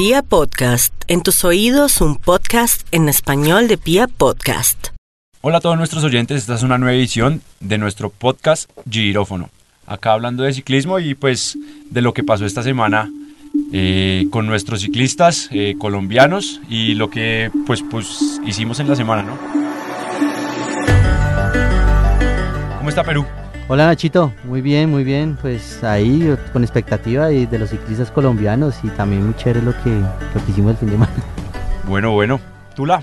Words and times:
Pia 0.00 0.22
Podcast, 0.22 0.94
en 1.08 1.22
tus 1.22 1.44
oídos 1.44 2.00
un 2.00 2.16
podcast 2.16 2.88
en 2.90 3.10
español 3.10 3.68
de 3.68 3.76
Pia 3.76 4.06
Podcast. 4.06 4.86
Hola 5.42 5.58
a 5.58 5.60
todos 5.60 5.76
nuestros 5.76 6.02
oyentes, 6.04 6.38
esta 6.38 6.54
es 6.54 6.62
una 6.62 6.78
nueva 6.78 6.94
edición 6.94 7.42
de 7.60 7.76
nuestro 7.76 8.08
podcast 8.08 8.70
Girófono. 8.88 9.50
Acá 9.84 10.14
hablando 10.14 10.42
de 10.42 10.54
ciclismo 10.54 11.00
y 11.00 11.14
pues 11.14 11.58
de 11.90 12.00
lo 12.00 12.14
que 12.14 12.24
pasó 12.24 12.46
esta 12.46 12.62
semana 12.62 13.10
eh, 13.74 14.26
con 14.30 14.46
nuestros 14.46 14.80
ciclistas 14.80 15.50
eh, 15.52 15.74
colombianos 15.78 16.62
y 16.70 16.94
lo 16.94 17.10
que 17.10 17.50
pues, 17.66 17.84
pues 17.90 18.40
hicimos 18.46 18.80
en 18.80 18.88
la 18.88 18.96
semana, 18.96 19.22
¿no? 19.22 19.38
¿Cómo 22.78 22.88
está 22.88 23.04
Perú? 23.04 23.26
Hola 23.72 23.86
Nachito, 23.86 24.32
muy 24.42 24.62
bien, 24.62 24.90
muy 24.90 25.04
bien, 25.04 25.38
pues 25.40 25.84
ahí 25.84 26.36
con 26.52 26.64
expectativa 26.64 27.30
y 27.30 27.46
de 27.46 27.56
los 27.56 27.70
ciclistas 27.70 28.10
colombianos 28.10 28.74
y 28.82 28.88
también 28.88 29.24
muy 29.24 29.36
chévere 29.36 29.62
lo 29.62 29.70
que, 29.84 29.90
lo 29.90 30.44
que 30.44 30.50
hicimos 30.50 30.72
el 30.72 30.76
fin 30.76 30.88
de 30.88 30.94
semana. 30.94 31.12
Bueno, 31.86 32.10
bueno, 32.10 32.40
Tula. 32.74 33.00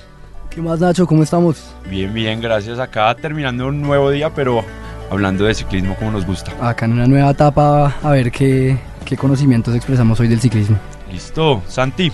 ¿Qué 0.50 0.62
más 0.62 0.82
Nacho? 0.82 1.08
¿Cómo 1.08 1.24
estamos? 1.24 1.74
Bien, 1.90 2.14
bien, 2.14 2.42
gracias. 2.42 2.80
Acá 2.80 3.16
terminando 3.16 3.68
un 3.68 3.82
nuevo 3.82 4.12
día, 4.12 4.30
pero 4.30 4.62
hablando 5.10 5.46
de 5.46 5.56
ciclismo 5.56 5.96
como 5.96 6.12
nos 6.12 6.26
gusta. 6.26 6.52
Acá 6.60 6.86
en 6.86 6.94
una 6.94 7.08
nueva 7.08 7.32
etapa, 7.32 7.96
a 8.04 8.12
ver 8.12 8.30
qué, 8.30 8.78
qué 9.06 9.16
conocimientos 9.16 9.74
expresamos 9.74 10.20
hoy 10.20 10.28
del 10.28 10.42
ciclismo. 10.42 10.78
Listo, 11.10 11.64
Santi. 11.68 12.12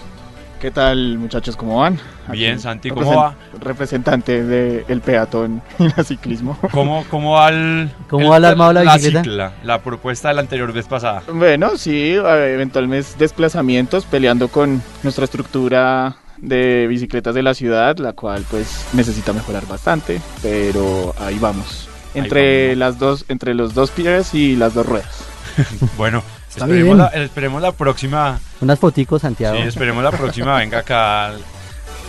¿Qué 0.63 0.71
tal 0.71 1.17
muchachos? 1.17 1.57
¿Cómo 1.57 1.81
van? 1.81 1.99
Bien, 2.31 2.57
Santi, 2.57 2.89
¿cómo 2.89 3.13
va? 3.17 3.35
Representante 3.59 4.45
del 4.45 5.01
peatón 5.01 5.61
y 5.77 5.87
el 5.87 6.05
ciclismo. 6.05 6.57
¿Cómo, 6.71 7.03
cómo 7.09 7.33
va 7.33 7.49
el, 7.49 7.91
¿Cómo 8.09 8.29
va 8.29 8.37
el 8.37 8.45
armado 8.45 8.73
de 8.73 8.85
la 8.85 8.93
bicicleta? 8.93 9.23
cicla, 9.25 9.53
la 9.65 9.81
propuesta 9.81 10.29
de 10.29 10.35
la 10.35 10.39
anterior 10.39 10.71
vez 10.71 10.87
pasada. 10.87 11.21
Bueno, 11.33 11.75
sí, 11.75 12.13
eventualmente 12.13 13.09
desplazamientos, 13.19 14.05
peleando 14.05 14.47
con 14.47 14.81
nuestra 15.03 15.25
estructura 15.25 16.15
de 16.37 16.87
bicicletas 16.87 17.35
de 17.35 17.43
la 17.43 17.53
ciudad, 17.55 17.97
la 17.97 18.13
cual 18.13 18.45
pues 18.49 18.87
necesita 18.93 19.33
mejorar 19.33 19.67
bastante, 19.67 20.21
pero 20.41 21.13
ahí 21.19 21.39
vamos. 21.39 21.89
Entre 22.13 22.67
vamos. 22.67 22.77
las 22.77 22.99
dos, 22.99 23.25
entre 23.27 23.53
los 23.53 23.73
dos 23.73 23.91
pies 23.91 24.33
y 24.33 24.55
las 24.55 24.73
dos 24.73 24.85
ruedas. 24.85 25.25
Bueno, 25.97 26.23
esperemos 26.57 26.97
la, 26.97 27.07
esperemos 27.07 27.61
la 27.61 27.71
próxima. 27.71 28.39
Unas 28.61 28.79
foticos, 28.79 29.21
Santiago. 29.21 29.57
Sí, 29.57 29.63
esperemos 29.63 30.03
la 30.03 30.11
próxima 30.11 30.57
venga 30.57 30.79
acá 30.79 31.27
al, 31.27 31.41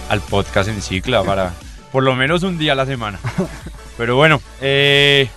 al 0.08 0.20
podcast 0.20 0.68
en 0.68 0.80
cicla 0.82 1.22
para 1.22 1.52
por 1.92 2.02
lo 2.02 2.14
menos 2.14 2.42
un 2.42 2.58
día 2.58 2.72
a 2.72 2.74
la 2.74 2.86
semana. 2.86 3.18
Pero 3.96 4.16
bueno, 4.16 4.40
eh, 4.60 5.28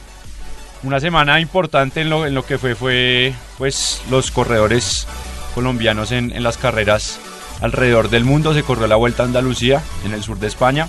una 0.84 1.00
semana 1.00 1.40
importante 1.40 2.02
en 2.02 2.10
lo, 2.10 2.26
en 2.26 2.34
lo 2.34 2.46
que 2.46 2.58
fue 2.58 2.76
fue 2.76 3.34
pues 3.58 4.02
los 4.10 4.32
corredores 4.32 5.08
colombianos 5.54 6.12
en, 6.12 6.32
en 6.32 6.44
las 6.44 6.58
carreras 6.58 7.20
alrededor 7.62 8.10
del 8.10 8.24
mundo. 8.26 8.54
Se 8.54 8.64
corrió 8.64 8.88
la 8.88 8.96
Vuelta 8.96 9.24
a 9.24 9.26
Andalucía 9.28 9.82
en 10.06 10.14
el 10.14 10.24
sur 10.24 10.40
de 10.40 10.48
España 10.48 10.88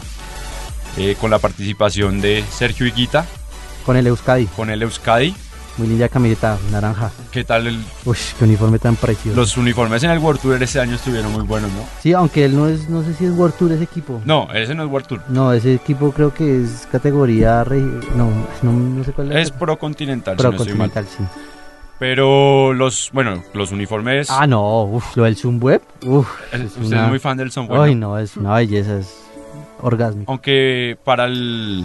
eh, 0.97 1.17
con 1.21 1.31
la 1.31 1.39
participación 1.39 2.21
de 2.21 2.45
Sergio 2.51 2.87
Higuita 2.87 3.25
Con 3.87 3.97
el 3.97 4.07
Euskadi, 4.07 4.47
con 4.47 4.71
el 4.71 4.83
Euskadi. 4.83 5.35
Muy 5.79 5.87
linda 5.89 6.09
camiseta 6.09 6.59
naranja. 6.71 7.11
¿Qué 7.31 7.45
tal 7.45 7.67
el- 7.69 7.83
Uy, 8.05 8.17
qué 8.39 8.45
uniforme 8.45 8.79
tan 8.79 8.97
precioso. 8.97 9.37
los 9.39 9.57
uniformes 9.57 10.03
en 10.03 10.11
el 10.11 10.19
World 10.19 10.41
Tour 10.41 10.63
este 10.63 10.81
año 10.81 10.97
estuvieron 10.97 11.33
muy 11.33 11.43
buenos, 11.45 11.71
¿no? 11.73 11.81
Sí, 12.03 12.13
aunque 12.13 12.45
él 12.45 12.57
no 12.57 12.69
es, 12.69 12.89
no 12.89 13.03
sé 13.05 13.15
si 13.15 13.25
es 13.27 13.33
World 13.33 13.55
Tour 13.57 13.73
ese 13.73 13.85
equipo. 13.85 14.21
No, 14.25 14.49
ese 14.53 14.75
no 14.75 14.85
es 14.85 14.91
World 14.91 15.07
Tour. 15.07 15.23
No, 15.29 15.53
ese 15.53 15.75
equipo 15.75 16.11
creo 16.13 16.35
que 16.35 16.63
es 16.65 16.87
categoría, 16.93 17.63
re- 17.65 17.81
no, 18.15 18.31
no, 18.63 18.73
no 18.73 19.05
sé 19.05 19.13
cuál 19.13 19.33
Es 19.37 19.51
Pro 19.51 19.79
Continental, 19.79 20.37
si 20.37 20.43
Pro 20.43 20.51
no 20.53 20.57
estoy 20.59 20.75
mal. 20.75 20.91
Continental, 20.91 21.07
sí. 21.17 21.41
Pero 21.99 22.73
los, 22.75 23.11
bueno, 23.13 23.43
los 23.55 23.73
uniformes. 23.73 24.31
Ah, 24.31 24.47
no, 24.47 24.85
uf, 24.85 25.17
lo 25.17 25.25
del 25.25 25.37
Zoomweb, 25.37 25.83
uf. 26.07 26.29
el- 26.53 26.63
es 26.63 26.73
usted 26.77 26.87
una- 26.87 27.05
es 27.05 27.09
muy 27.11 27.19
fan 27.19 27.37
del 27.37 27.51
son 27.51 27.67
bueno. 27.67 27.83
Ay, 27.83 27.95
no, 27.95 28.17
es 28.19 28.37
una 28.37 28.55
belleza, 28.55 28.99
es 28.99 29.15
orgásmico. 29.81 30.31
Aunque 30.31 30.97
para 31.05 31.25
el. 31.25 31.85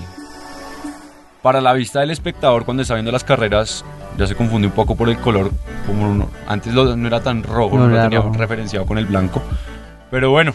Para 1.43 1.61
la 1.61 1.73
vista 1.73 1.99
del 1.99 2.09
espectador, 2.11 2.63
cuando 2.65 2.81
está 2.81 2.95
viendo 2.95 3.11
las 3.11 3.23
carreras, 3.23 3.83
ya 4.17 4.25
se 4.25 4.33
confunde 4.33 4.65
un 4.67 4.73
poco 4.73 4.95
por 4.95 5.09
el 5.09 5.17
color. 5.17 5.51
Como 5.85 6.09
uno- 6.09 6.29
antes 6.47 6.73
lo- 6.73 6.95
no 6.95 7.05
era 7.07 7.19
tan 7.21 7.43
rojo, 7.43 7.77
No, 7.77 7.87
lo 7.89 8.01
tenía 8.01 8.19
rojo. 8.21 8.33
referenciado 8.37 8.85
con 8.85 8.97
el 8.97 9.05
blanco. 9.05 9.41
Pero 10.09 10.31
bueno, 10.31 10.53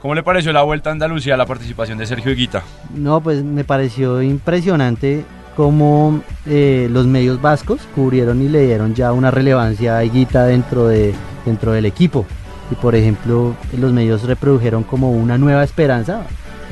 ¿cómo 0.00 0.14
le 0.14 0.22
pareció 0.22 0.52
la 0.52 0.62
vuelta 0.62 0.90
a 0.90 0.92
Andalucía, 0.92 1.36
la 1.36 1.44
participación 1.46 1.98
de 1.98 2.06
Sergio 2.06 2.30
Higuita? 2.32 2.62
No, 2.94 3.20
pues 3.20 3.42
me 3.42 3.64
pareció 3.64 4.22
impresionante 4.22 5.24
cómo 5.56 6.22
eh, 6.46 6.88
los 6.90 7.06
medios 7.06 7.42
vascos 7.42 7.80
cubrieron 7.94 8.40
y 8.42 8.48
le 8.48 8.64
dieron 8.66 8.94
ya 8.94 9.12
una 9.12 9.30
relevancia 9.32 9.96
a 9.98 10.04
Higuita 10.04 10.44
dentro, 10.46 10.86
de, 10.86 11.14
dentro 11.44 11.72
del 11.72 11.84
equipo. 11.84 12.24
Y 12.70 12.76
por 12.76 12.94
ejemplo, 12.94 13.56
los 13.76 13.92
medios 13.92 14.22
reprodujeron 14.22 14.84
como 14.84 15.10
una 15.10 15.36
nueva 15.36 15.64
esperanza. 15.64 16.22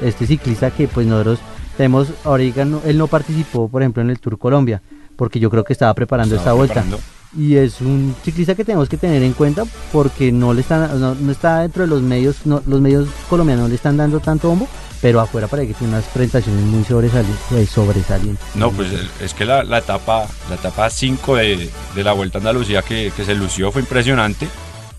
Este 0.02 0.24
ciclista 0.26 0.70
que 0.70 0.86
pues 0.88 1.06
nosotros 1.06 1.40
tenemos, 1.80 2.08
ahorita 2.24 2.66
no- 2.66 2.82
él 2.84 2.98
no 2.98 3.06
participó, 3.06 3.66
por 3.66 3.80
ejemplo, 3.80 4.02
en 4.02 4.10
el 4.10 4.20
Tour 4.20 4.38
Colombia, 4.38 4.82
porque 5.16 5.40
yo 5.40 5.48
creo 5.48 5.64
que 5.64 5.72
estaba 5.72 5.94
preparando 5.94 6.34
esta 6.34 6.42
Estaba 6.42 6.56
vuelta. 6.56 6.74
preparando. 6.74 7.00
Y 7.38 7.54
es 7.56 7.80
un 7.80 8.14
ciclista 8.22 8.54
que 8.54 8.66
tenemos 8.66 8.86
que 8.88 8.98
tener 8.98 9.22
en 9.22 9.32
cuenta 9.32 9.64
porque 9.90 10.30
no 10.30 10.52
le 10.52 10.60
están, 10.60 11.00
no, 11.00 11.14
no 11.14 11.32
está 11.32 11.60
dentro 11.60 11.84
de 11.84 11.88
los 11.88 12.02
medios, 12.02 12.44
no- 12.44 12.62
los 12.66 12.82
medios 12.82 13.08
colombianos 13.30 13.62
no 13.62 13.68
le 13.68 13.76
están 13.76 13.96
dando 13.96 14.20
tanto 14.20 14.48
bombo, 14.48 14.68
pero 15.00 15.20
afuera 15.20 15.46
parece 15.48 15.68
que 15.68 15.74
tiene 15.74 15.94
unas 15.94 16.04
presentaciones 16.06 16.62
muy 16.64 16.84
sobresalientes. 16.84 17.40
pues, 17.48 17.70
sobresalientes. 17.70 18.44
No, 18.56 18.70
pues 18.72 18.88
es 19.22 19.32
que 19.32 19.46
la, 19.46 19.62
la 19.64 19.78
etapa 19.78 20.26
la 20.50 20.56
etapa 20.56 20.90
5 20.90 21.36
de, 21.36 21.70
de 21.94 22.04
la 22.04 22.12
Vuelta 22.12 22.36
a 22.36 22.40
Andalucía 22.40 22.82
que, 22.82 23.10
que 23.16 23.24
se 23.24 23.34
lució 23.34 23.72
fue 23.72 23.80
impresionante. 23.80 24.46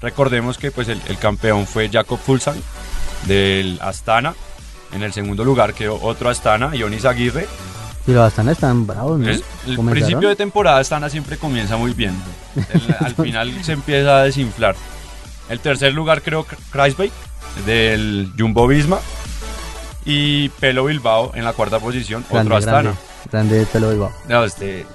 Recordemos 0.02 0.58
que 0.58 0.72
pues 0.72 0.88
el, 0.88 1.00
el 1.10 1.18
campeón 1.20 1.68
fue 1.68 1.90
Jacob 1.90 2.18
Fulsan 2.18 2.56
del 3.28 3.78
Astana. 3.82 4.34
En 4.94 5.04
el 5.04 5.14
segundo 5.14 5.44
lugar 5.44 5.74
quedó 5.74 6.00
otro 6.02 6.30
Astana, 6.30 6.76
Ionis 6.76 7.06
Aguirre. 7.06 7.48
Y 8.08 8.12
los 8.12 8.24
Astana 8.24 8.52
están 8.52 8.86
bravos, 8.88 9.20
¿no? 9.20 9.30
Es- 9.30 9.44
el 9.68 9.78
principio 9.78 10.28
de 10.30 10.36
temporada 10.36 10.80
Astana 10.80 11.10
siempre 11.10 11.38
comienza 11.38 11.78
muy 11.78 11.94
bien. 11.94 12.14
El- 12.56 12.96
al 13.06 13.16
final 13.16 13.64
se 13.64 13.74
empieza 13.74 14.18
a 14.20 14.24
desinflar. 14.24 14.76
El 15.50 15.60
tercer 15.60 15.94
lugar 15.94 16.22
creo 16.22 16.46
Kreisbeck 16.72 17.12
del 17.66 18.32
Jumbo 18.38 18.68
Visma. 18.68 19.00
Y 20.04 20.50
Pelo 20.50 20.86
Bilbao 20.86 21.32
en 21.36 21.44
la 21.46 21.54
cuarta 21.54 21.80
posición, 21.80 22.26
Grande, 22.30 22.48
otro 22.48 22.58
Astana. 22.58 22.82
grande, 22.82 23.00
grande 23.32 23.60
de 23.60 23.66
Pelo 23.68 23.90
Bilbao. 23.90 24.12
No, 24.28 24.44
este. 24.44 24.86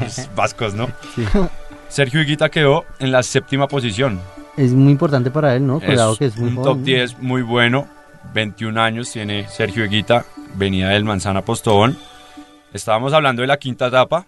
los 0.00 0.30
vascos, 0.36 0.74
¿no? 0.74 0.86
Sí. 1.16 1.24
Sergio 1.88 2.20
Higuita 2.20 2.48
quedó 2.48 2.84
en 3.00 3.10
la 3.10 3.22
séptima 3.24 3.66
posición. 3.66 4.20
Es 4.56 4.72
muy 4.72 4.92
importante 4.92 5.30
para 5.32 5.54
él, 5.56 5.66
¿no? 5.66 5.80
Cuidado 5.80 6.16
que 6.16 6.26
es 6.26 6.36
muy 6.36 6.50
un 6.50 6.54
joven, 6.56 6.64
top 6.70 6.78
¿no? 6.78 6.84
10 6.84 7.18
muy 7.18 7.42
bueno. 7.42 7.88
21 8.34 8.80
años 8.80 9.10
tiene 9.10 9.48
Sergio 9.48 9.84
Higuita, 9.84 10.24
venía 10.54 10.88
del 10.88 11.04
Manzana 11.04 11.42
Postobón. 11.42 11.98
Estábamos 12.72 13.12
hablando 13.12 13.42
de 13.42 13.48
la 13.48 13.56
quinta 13.56 13.86
etapa. 13.86 14.26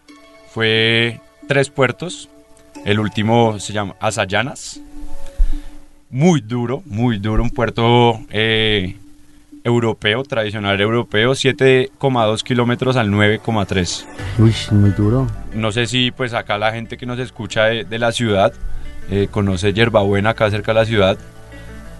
Fue 0.50 1.20
tres 1.46 1.70
puertos. 1.70 2.28
El 2.84 3.00
último 3.00 3.58
se 3.58 3.72
llama 3.72 3.96
Asayanas. 4.00 4.80
Muy 6.10 6.40
duro, 6.40 6.82
muy 6.86 7.18
duro. 7.18 7.42
Un 7.42 7.50
puerto 7.50 8.18
eh, 8.30 8.96
europeo, 9.64 10.22
tradicional 10.22 10.80
europeo. 10.80 11.32
7,2 11.32 12.42
kilómetros 12.42 12.96
al 12.96 13.10
9,3. 13.10 14.06
Uy, 14.38 14.54
muy 14.70 14.90
duro. 14.90 15.26
No 15.52 15.72
sé 15.72 15.86
si 15.86 16.10
pues 16.10 16.32
acá 16.32 16.56
la 16.56 16.72
gente 16.72 16.96
que 16.96 17.06
nos 17.06 17.18
escucha 17.18 17.64
de, 17.64 17.84
de 17.84 17.98
la 17.98 18.12
ciudad 18.12 18.52
eh, 19.10 19.28
conoce 19.30 19.72
Yerbabuena 19.72 20.30
acá 20.30 20.50
cerca 20.50 20.72
de 20.72 20.80
la 20.80 20.84
ciudad. 20.84 21.18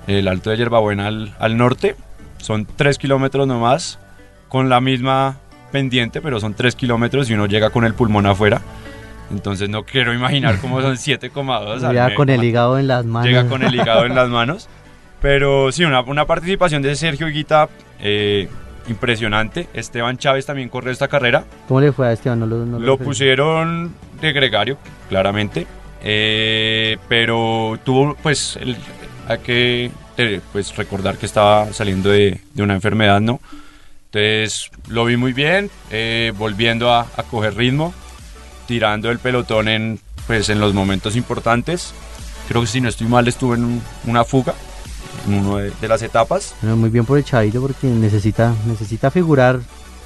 El 0.09 0.27
alto 0.27 0.51
de 0.51 0.57
Yerbabuena 0.57 1.07
al, 1.07 1.35
al 1.39 1.57
norte. 1.57 1.95
Son 2.39 2.67
3 2.67 2.99
kilómetros 2.99 3.47
nomás 3.47 3.99
con 4.49 4.69
la 4.69 4.81
misma 4.81 5.37
pendiente, 5.71 6.21
pero 6.21 6.41
son 6.41 6.55
3 6.55 6.75
kilómetros 6.75 7.29
y 7.31 7.35
uno 7.35 7.47
llega 7.47 7.71
con 7.71 7.85
el 7.85 7.95
pulmón 7.95 8.27
afuera. 8.27 8.61
Entonces 9.31 9.69
no 9.69 9.85
quiero 9.85 10.15
imaginar 10.15 10.59
cómo 10.61 10.81
son 10.81 10.93
7,2. 10.97 11.83
al 11.85 11.95
Ya 11.95 12.15
con 12.15 12.29
el 12.31 12.41
9,3. 12.41 12.45
hígado 12.45 12.79
en 12.79 12.89
las 12.89 13.05
manos. 13.05 13.29
Llega 13.29 13.47
con 13.49 13.63
el 13.63 13.75
hígado 13.75 14.07
en 14.07 14.15
las 14.15 14.29
manos. 14.31 14.69
Pero 15.21 15.71
sí, 15.73 15.85
una, 15.85 16.01
una 16.01 16.25
participación 16.27 16.81
de 16.81 16.95
Sergio 16.97 17.29
Higuita 17.29 17.69
eh, 18.01 18.49
impresionante. 18.89 19.69
Esteban 19.75 20.17
Chávez 20.17 20.47
también 20.47 20.69
corrió 20.71 20.93
esta 20.93 21.09
carrera. 21.09 21.45
¿Cómo 21.67 21.81
le 21.81 21.93
fue 21.93 22.07
a 22.09 22.13
Esteban? 22.13 22.39
No 22.41 22.47
lo, 22.47 22.65
no 22.65 22.79
Lo 22.79 22.93
referí. 22.93 23.05
pusieron 23.09 23.93
de 24.23 24.33
gregario, 24.33 24.79
claramente. 25.09 25.67
Eh, 26.03 26.97
pero 27.09 27.79
tuvo, 27.85 28.17
pues, 28.23 28.57
el- 28.63 28.77
hay 29.29 29.39
que 29.39 29.91
eh, 30.17 30.41
pues, 30.53 30.75
recordar 30.77 31.17
que 31.19 31.27
estaba 31.27 31.73
saliendo 31.73 32.09
de, 32.11 32.41
de 32.55 32.63
una 32.63 32.75
enfermedad, 32.75 33.21
¿no? 33.21 33.41
Entonces 34.11 34.71
lo 34.89 35.05
vi 35.05 35.17
muy 35.17 35.33
bien, 35.33 35.71
eh, 35.91 36.33
volviendo 36.37 36.91
a, 36.93 37.03
a 37.17 37.23
coger 37.25 37.55
ritmo, 37.57 37.93
tirando 38.67 39.11
el 39.11 39.19
pelotón 39.19 39.69
en, 39.69 40.01
pues, 40.27 40.49
en 40.49 40.61
los 40.61 40.73
momentos 40.75 41.15
importantes. 41.15 41.93
Creo 42.49 42.63
que 42.63 42.67
si 42.67 42.81
no 42.81 42.89
estoy 42.89 43.07
mal 43.07 43.29
estuve 43.29 43.57
en 43.57 43.65
un- 43.65 43.83
una 44.07 44.25
fuga 44.25 44.55
en 45.27 45.35
una 45.35 45.63
de, 45.63 45.73
de 45.79 45.89
las 45.89 46.01
etapas. 46.03 46.55
Bueno, 46.63 46.77
muy 46.79 46.89
bien 46.91 47.05
por 47.05 47.19
el 47.19 47.25
Chavito 47.25 47.61
porque 47.61 47.87
necesita, 47.87 48.55
necesita 48.67 49.11
figurar 49.11 49.61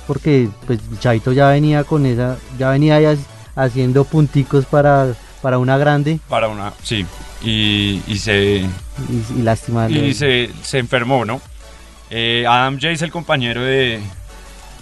porque 0.08 0.48
pues 0.66 0.80
el 0.90 0.98
Chavito 0.98 1.32
ya 1.32 1.48
venía 1.50 1.84
con 1.84 2.04
esa, 2.06 2.36
ya 2.58 2.70
venía 2.70 3.00
ya 3.00 3.16
haciendo 3.54 4.02
punticos 4.04 4.66
para, 4.66 5.14
para 5.40 5.58
una 5.58 5.78
grande. 5.78 6.18
Para 6.28 6.48
una, 6.48 6.72
sí, 6.82 7.06
y, 7.44 8.02
y 8.06 8.18
se, 8.18 8.64
Y, 9.08 9.38
y 9.38 9.42
lástima. 9.42 9.88
y 9.90 10.14
se, 10.14 10.50
se 10.62 10.78
enfermó, 10.78 11.24
¿no? 11.24 11.40
Eh, 12.10 12.44
Adam 12.48 12.78
Jace, 12.80 13.04
el 13.04 13.10
compañero 13.10 13.62
de, 13.62 14.00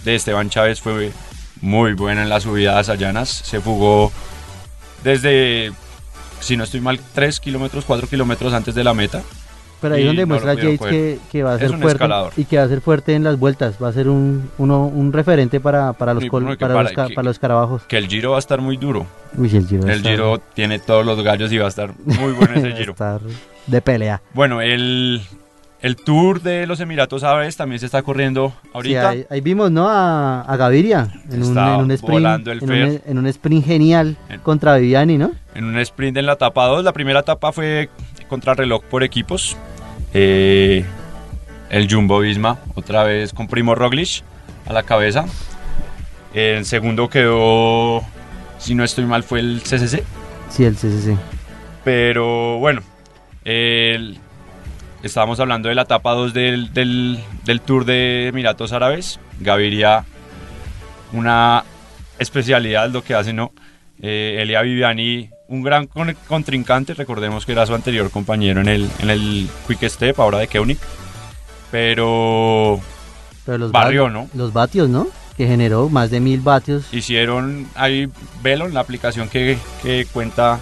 de 0.03 0.15
Esteban 0.15 0.49
Chávez, 0.49 0.81
fue 0.81 1.11
muy 1.61 1.93
bueno 1.93 2.21
en 2.21 2.29
las 2.29 2.43
subidas 2.43 2.89
a 2.89 2.95
llanas. 2.95 3.29
Se 3.29 3.61
fugó 3.61 4.11
desde, 5.03 5.71
si 6.39 6.57
no 6.57 6.63
estoy 6.65 6.81
mal, 6.81 6.99
3 7.13 7.39
kilómetros, 7.39 7.85
4 7.85 8.07
kilómetros 8.07 8.53
antes 8.53 8.75
de 8.75 8.83
la 8.83 8.93
meta. 8.93 9.21
Pero 9.81 9.95
ahí 9.95 10.03
y 10.03 10.05
donde 10.05 10.25
muestra 10.27 10.53
Yates 10.53 10.79
que, 10.79 11.19
que 11.31 11.41
va 11.43 11.53
a 11.53 11.55
Es 11.55 11.61
ser 11.61 11.69
fuerte 11.71 11.87
escalador. 11.93 12.33
y 12.37 12.45
que 12.45 12.57
va 12.57 12.63
a 12.63 12.67
ser 12.67 12.81
fuerte 12.81 13.15
en 13.15 13.23
las 13.23 13.39
vueltas. 13.39 13.75
Va 13.81 13.87
a 13.89 13.93
ser 13.93 14.07
un, 14.09 14.49
uno, 14.59 14.85
un 14.85 15.11
referente 15.11 15.59
para, 15.59 15.93
para, 15.93 16.13
los, 16.13 16.23
Sí, 16.23 16.29
col- 16.29 16.43
para, 16.57 16.73
para 16.75 16.83
los, 16.83 16.91
que- 17.09 17.15
para 17.15 17.25
los 17.27 17.39
carabajos. 17.39 17.81
Que 17.87 17.97
el 17.97 18.07
Giro 18.07 18.31
va 18.31 18.35
a 18.37 18.39
estar 18.39 18.61
muy 18.61 18.77
duro. 18.77 19.07
Uy, 19.37 19.49
el 19.55 19.67
Giro. 19.67 19.87
El 19.87 20.01
Giro 20.03 20.39
tiene 20.53 20.77
todos 20.79 21.05
los 21.05 21.21
gallos 21.23 21.51
y 21.51 21.57
va 21.57 21.65
a 21.65 21.69
estar 21.69 21.93
muy 22.05 22.31
bueno 22.33 22.53
ese 22.55 22.67
va 22.69 22.73
a 22.75 22.77
Giro. 22.77 22.91
estar 22.91 23.21
de 23.67 23.81
pelea. 23.81 24.21
Bueno, 24.33 24.61
el, 24.61 25.21
el 25.81 25.95
Tour 25.95 26.41
de 26.41 26.67
los 26.67 26.79
Emiratos 26.79 27.23
Árabes 27.23 27.57
también 27.57 27.79
se 27.79 27.87
está 27.87 28.03
corriendo 28.03 28.53
Sí, 28.63 28.69
ahorita. 28.73 29.09
ahí, 29.09 29.25
ahí 29.31 29.41
vimos, 29.41 29.71
¿no? 29.71 29.87
A, 29.89 30.41
a 30.41 30.57
Gaviria 30.57 31.07
en 31.31 31.41
un, 31.43 31.57
en 31.57 31.81
un 31.81 31.91
sprint. 31.91 32.11
volando 32.13 32.51
el 32.51 32.61
en, 32.63 32.71
un, 32.71 33.01
en 33.05 33.17
un 33.17 33.25
sprint 33.27 33.65
genial 33.65 34.15
En- 34.29 34.41
contra 34.41 34.75
Viviani, 34.77 35.17
¿no? 35.17 35.31
en 35.55 35.65
un 35.65 35.77
sprint 35.79 36.17
en 36.17 36.25
la 36.27 36.33
etapa 36.33 36.65
2. 36.67 36.83
La 36.83 36.93
primera 36.93 37.21
etapa 37.21 37.51
fue 37.51 37.89
contrarreloj 38.29 38.83
por 38.83 39.03
equipos. 39.03 39.57
Eh, 40.13 40.85
el 41.69 41.91
Jumbo 41.91 42.19
Visma, 42.19 42.59
otra 42.75 43.03
vez 43.03 43.33
con 43.33 43.47
Primo 43.47 43.75
Roglic 43.75 44.23
a 44.67 44.73
la 44.73 44.83
cabeza. 44.83 45.25
El 46.33 46.65
segundo 46.65 47.09
quedó, 47.09 48.01
si 48.57 48.75
no 48.75 48.83
estoy 48.83 49.05
mal, 49.05 49.23
fue 49.23 49.39
el 49.39 49.61
CCC. 49.63 50.03
Sí, 50.49 50.65
el 50.65 50.75
CCC. 50.75 51.15
Pero 51.83 52.57
bueno, 52.59 52.81
el- 53.45 54.17
estábamos 55.03 55.39
hablando 55.39 55.69
de 55.69 55.75
la 55.75 55.83
etapa 55.83 56.11
2 56.13 56.33
del, 56.33 56.73
del- 56.73 57.19
del 57.45 57.61
Tour 57.61 57.85
de 57.85 58.27
Emiratos 58.27 58.71
Árabes. 58.73 59.19
Gaviria, 59.39 60.05
una 61.13 61.63
especialidad 62.19 62.89
lo 62.91 63.03
que 63.03 63.15
hace, 63.15 63.33
¿no? 63.33 63.51
Eh, 64.01 64.37
Elia 64.41 64.61
Viviani, 64.61 65.29
un 65.51 65.61
gran 65.63 65.85
con- 65.87 66.15
contrincante, 66.27 66.93
recordemos 66.93 67.45
que 67.45 67.51
era 67.51 67.65
su 67.65 67.75
anterior 67.75 68.09
compañero 68.09 68.61
en 68.61 68.69
el, 68.69 68.89
en 68.99 69.09
el 69.09 69.49
Quick 69.67 69.83
Step, 69.89 70.19
ahora 70.19 70.39
de 70.39 70.47
Keunig. 70.47 70.77
Pero 71.69 72.79
Pero 73.45 73.57
los 73.57 73.71
barrió, 73.71 74.09
¿no? 74.09 74.29
Los 74.33 74.53
vatios, 74.53 74.89
¿no? 74.89 75.07
Que 75.37 75.47
generó 75.47 75.89
más 75.89 76.11
de 76.11 76.19
mil 76.19 76.41
vatios. 76.41 76.85
hicieron 76.93 77.67
ahí 77.75 78.09
Velon, 78.41 78.73
la 78.73 78.81
aplicación 78.81 79.29
que, 79.29 79.57
que 79.81 80.05
cuenta 80.11 80.59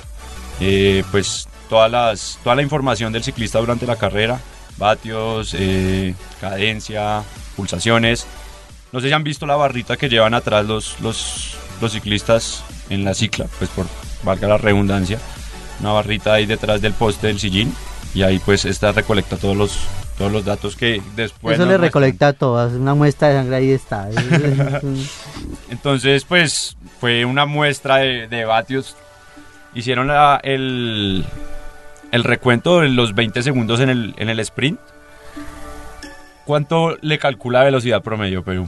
eh, 0.60 1.04
pues 1.12 1.48
todas 1.70 1.92
las, 1.92 2.40
toda 2.44 2.56
la 2.56 2.62
información 2.62 3.12
del 3.14 3.24
ciclista 3.24 3.60
durante 3.60 3.86
la 3.86 3.96
carrera, 3.96 4.40
vatios, 4.78 5.56
eh, 5.58 6.14
cadencia, 6.40 7.24
pulsaciones. 7.56 8.26
No 8.92 9.02
sé 9.02 9.08
si 9.08 9.14
han 9.14 9.24
visto 9.24 9.46
la 9.46 9.56
barrita 9.56 9.98
que 9.98 10.10
llevan 10.10 10.34
atrás 10.34 10.66
los, 10.66 11.00
los, 11.00 11.56
los 11.82 11.92
ciclistas 11.92 12.64
en 12.90 13.04
la 13.04 13.14
cicla, 13.14 13.46
pues 13.60 13.70
por 13.72 13.86
valga 14.24 14.48
la 14.48 14.58
redundancia, 14.58 15.20
una 15.80 15.92
barrita 15.94 16.34
ahí 16.34 16.46
detrás 16.46 16.82
del 16.82 16.94
poste 16.94 17.28
del 17.28 17.40
sillín 17.40 17.74
y 18.14 18.24
ahí 18.24 18.40
pues 18.40 18.66
esta 18.66 18.92
recolecta 18.92 19.38
todos 19.38 19.56
los, 19.56 19.80
todos 20.18 20.32
los 20.32 20.44
datos 20.46 20.76
que 20.76 21.02
después... 21.16 21.54
Eso 21.56 21.64
le 21.64 21.70
muestran. 21.70 21.82
recolecta 21.88 22.34
todo, 22.34 22.58
hace 22.58 22.76
una 22.76 22.96
muestra 22.96 23.30
de 23.30 23.36
sangre 23.36 23.56
ahí 23.58 23.72
está. 23.72 24.10
Entonces, 25.70 26.26
pues 26.26 26.76
fue 27.00 27.26
una 27.26 27.46
muestra 27.46 27.98
de, 27.98 28.28
de 28.28 28.46
vatios. 28.46 28.96
Hicieron 29.76 30.08
la- 30.08 30.40
el, 30.44 31.24
el 32.12 32.24
recuento 32.24 32.80
de 32.82 32.90
los 32.90 33.14
20 33.14 33.44
segundos 33.44 33.80
en 33.80 33.90
el, 33.90 34.14
en 34.18 34.30
el 34.30 34.40
sprint. 34.40 34.80
¿Cuánto 36.46 36.98
le 37.02 37.20
calcula 37.20 37.64
velocidad 37.64 38.02
promedio, 38.02 38.44
Perú? 38.44 38.68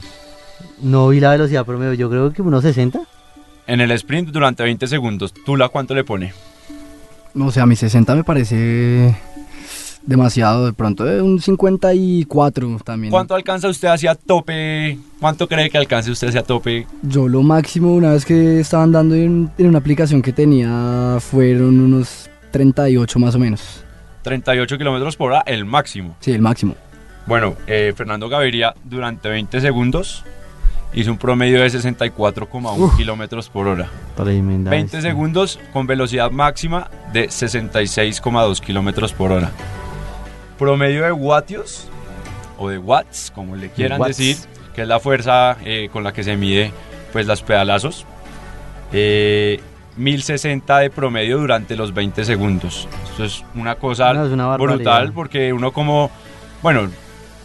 no 0.80 1.08
vi 1.08 1.18
la 1.18 1.30
velocidad 1.32 1.64
promedio, 1.66 1.94
yo 1.94 2.08
creo 2.08 2.32
que 2.32 2.40
unos 2.40 2.62
60. 2.62 3.00
En 3.66 3.80
el 3.80 3.90
sprint 3.92 4.30
durante 4.30 4.62
20 4.62 4.86
segundos, 4.86 5.32
¿Tula 5.32 5.68
cuánto 5.68 5.94
le 5.94 6.04
pone? 6.04 6.32
O 7.38 7.50
sea, 7.50 7.64
mi 7.64 7.76
60 7.76 8.14
me 8.14 8.24
parece 8.24 9.14
demasiado. 10.04 10.66
De 10.66 10.72
pronto, 10.72 11.08
eh, 11.08 11.22
un 11.22 11.40
54 11.40 12.80
también. 12.84 13.10
¿Cuánto 13.10 13.34
alcanza 13.34 13.68
usted 13.68 13.88
hacia 13.88 14.14
tope? 14.14 14.98
¿Cuánto 15.20 15.48
cree 15.48 15.70
que 15.70 15.78
alcance 15.78 16.10
usted 16.10 16.28
hacia 16.28 16.42
tope? 16.42 16.86
Yo 17.02 17.28
lo 17.28 17.42
máximo, 17.42 17.94
una 17.94 18.12
vez 18.12 18.24
que 18.24 18.60
estaba 18.60 18.82
andando 18.82 19.14
en, 19.14 19.50
en 19.56 19.66
una 19.66 19.78
aplicación 19.78 20.20
que 20.22 20.32
tenía, 20.32 21.18
fueron 21.20 21.80
unos 21.80 22.28
38 22.50 23.18
más 23.18 23.34
o 23.34 23.38
menos. 23.38 23.84
38 24.22 24.78
kilómetros 24.78 25.16
por 25.16 25.32
hora, 25.32 25.42
el 25.46 25.64
máximo. 25.64 26.16
Sí, 26.20 26.32
el 26.32 26.42
máximo. 26.42 26.74
Bueno, 27.26 27.54
eh, 27.66 27.92
Fernando 27.96 28.28
Gaviria 28.28 28.74
durante 28.84 29.28
20 29.28 29.60
segundos 29.60 30.24
hizo 30.94 31.10
un 31.10 31.18
promedio 31.18 31.60
de 31.62 31.68
64,1 31.68 32.96
kilómetros 32.96 33.48
por 33.48 33.66
hora. 33.66 33.88
Tremenda 34.16 34.70
20 34.70 34.96
bestia. 34.96 35.10
segundos 35.10 35.58
con 35.72 35.86
velocidad 35.86 36.30
máxima 36.30 36.90
de 37.12 37.28
66,2 37.28 38.60
kilómetros 38.60 39.12
por 39.12 39.32
hora. 39.32 39.50
Promedio 40.58 41.04
de 41.04 41.12
watios 41.12 41.88
o 42.58 42.68
de 42.68 42.78
watts, 42.78 43.32
como 43.34 43.56
le 43.56 43.70
quieran 43.70 44.00
watts. 44.00 44.16
decir, 44.16 44.36
que 44.74 44.82
es 44.82 44.88
la 44.88 45.00
fuerza 45.00 45.56
eh, 45.64 45.88
con 45.92 46.04
la 46.04 46.12
que 46.12 46.22
se 46.22 46.36
mide 46.36 46.72
pues 47.12 47.26
las 47.26 47.42
pedalazos. 47.42 48.06
Eh, 48.92 49.60
1060 49.96 50.78
de 50.78 50.90
promedio 50.90 51.38
durante 51.38 51.76
los 51.76 51.92
20 51.92 52.24
segundos. 52.24 52.88
Esto 53.10 53.24
es 53.24 53.44
una 53.54 53.74
cosa 53.74 54.12
No, 54.14 54.24
es 54.26 54.32
una 54.32 54.46
barbaridad. 54.46 54.76
brutal 54.76 55.12
porque 55.12 55.52
uno 55.52 55.72
como, 55.72 56.10
bueno, 56.62 56.88